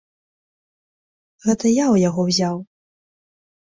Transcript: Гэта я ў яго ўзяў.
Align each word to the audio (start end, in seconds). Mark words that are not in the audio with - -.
Гэта 1.45 1.65
я 1.75 1.85
ў 1.93 2.09
яго 2.09 2.21
ўзяў. 2.35 2.55